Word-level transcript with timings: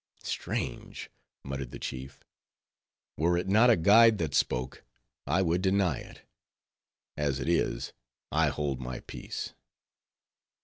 "Strange," 0.23 1.11
muttered 1.43 1.69
the 1.69 1.77
chief; 1.77 2.23
"were 3.17 3.37
it 3.37 3.47
not 3.47 3.69
a 3.69 3.77
guide 3.77 4.17
that 4.17 4.33
spoke, 4.33 4.83
I 5.27 5.43
would 5.43 5.61
deny 5.61 5.99
it. 5.99 6.23
As 7.15 7.39
it 7.39 7.47
is, 7.47 7.93
I 8.31 8.47
hold 8.47 8.79
my 8.81 9.01
peace." 9.01 9.53